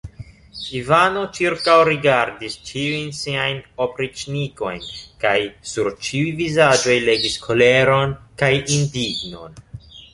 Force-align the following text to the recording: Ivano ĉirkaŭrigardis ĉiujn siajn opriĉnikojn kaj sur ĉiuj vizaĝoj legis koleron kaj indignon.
Ivano 0.77 1.25
ĉirkaŭrigardis 1.39 2.55
ĉiujn 2.71 3.13
siajn 3.19 3.61
opriĉnikojn 3.87 4.83
kaj 5.27 5.37
sur 5.75 5.93
ĉiuj 6.09 6.35
vizaĝoj 6.43 7.01
legis 7.09 7.41
koleron 7.49 8.21
kaj 8.43 8.53
indignon. 8.81 9.67